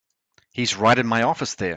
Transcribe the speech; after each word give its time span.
He's 0.51 0.75
right 0.75 0.97
in 0.97 1.05
my 1.07 1.21
office 1.23 1.53
there. 1.55 1.69